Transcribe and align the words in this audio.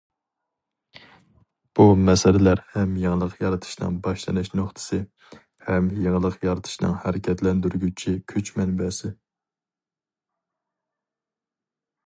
بۇ 1.79 1.83
مەسىلىلەر 2.05 2.61
ھەم 2.77 2.95
يېڭىلىق 3.01 3.35
يارىتىشنىڭ 3.43 3.99
باشلىنىش 4.07 4.49
نۇقتىسى، 4.59 5.01
ھەم 5.67 5.91
يېڭىلىق 6.05 6.39
يارىتىشنىڭ 6.49 6.97
ھەرىكەتلەندۈرگۈچى 7.03 8.15
كۈچ 8.33 8.51
مەنبەسى. 8.61 9.13